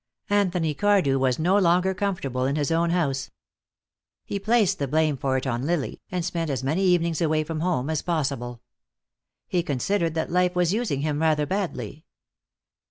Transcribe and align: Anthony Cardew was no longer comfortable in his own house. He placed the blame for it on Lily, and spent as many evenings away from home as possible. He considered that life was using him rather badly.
Anthony 0.31 0.73
Cardew 0.73 1.19
was 1.19 1.37
no 1.37 1.59
longer 1.59 1.93
comfortable 1.93 2.45
in 2.47 2.55
his 2.55 2.71
own 2.71 2.89
house. 2.89 3.29
He 4.25 4.39
placed 4.39 4.79
the 4.79 4.87
blame 4.87 5.15
for 5.15 5.37
it 5.37 5.45
on 5.45 5.61
Lily, 5.67 6.01
and 6.11 6.25
spent 6.25 6.49
as 6.49 6.63
many 6.63 6.81
evenings 6.83 7.21
away 7.21 7.43
from 7.43 7.59
home 7.59 7.87
as 7.87 8.01
possible. 8.01 8.61
He 9.47 9.61
considered 9.61 10.15
that 10.15 10.31
life 10.31 10.55
was 10.55 10.73
using 10.73 11.01
him 11.01 11.21
rather 11.21 11.45
badly. 11.45 12.07